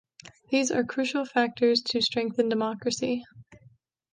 [0.49, 3.23] These are crucial factors to strengthen democracy.